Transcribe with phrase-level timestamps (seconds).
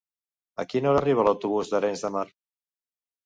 [0.63, 2.25] A quina hora arriba l'autobús d'Arenys de Mar?